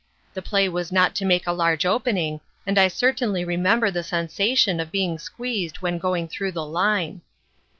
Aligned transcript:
The 0.33 0.41
play 0.41 0.67
was 0.67 0.91
not 0.91 1.13
to 1.17 1.25
make 1.25 1.45
a 1.45 1.51
large 1.51 1.85
opening, 1.85 2.41
and 2.65 2.79
I 2.79 2.87
certainly 2.87 3.45
remember 3.45 3.91
the 3.91 4.01
sensation 4.01 4.79
of 4.79 4.89
being 4.91 5.19
squeezed 5.19 5.83
when 5.83 5.99
going 5.99 6.27
through 6.27 6.53
the 6.53 6.65
line. 6.65 7.21